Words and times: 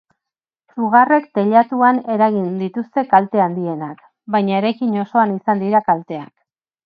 Sugarrek 0.75 1.27
teilatuan 1.39 1.99
eragin 2.13 2.47
dituzte 2.63 3.03
kalte 3.13 3.43
handienak, 3.45 4.01
baina 4.37 4.57
eraikin 4.63 4.97
osoan 5.05 5.35
izan 5.43 5.65
dira 5.67 5.83
kalteak. 5.93 6.35